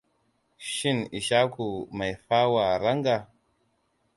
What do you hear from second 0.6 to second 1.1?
Shin